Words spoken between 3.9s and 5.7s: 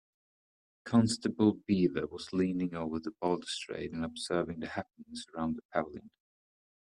and observing the happenings around the